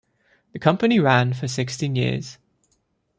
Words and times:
The 0.53 0.57
company 0.57 0.99
ran 0.99 1.33
for 1.33 1.47
sixteen 1.47 1.95
years. 1.95 2.39